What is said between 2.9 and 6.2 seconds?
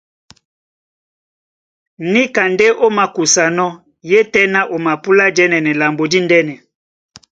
makusanɔ́, yétɛ̄ná o mapúlá jɛ́nɛnɛ lambo